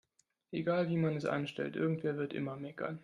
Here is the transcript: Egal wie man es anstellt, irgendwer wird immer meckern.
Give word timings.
Egal 0.49 0.89
wie 0.89 0.97
man 0.97 1.15
es 1.15 1.25
anstellt, 1.25 1.75
irgendwer 1.75 2.17
wird 2.17 2.33
immer 2.33 2.55
meckern. 2.55 2.99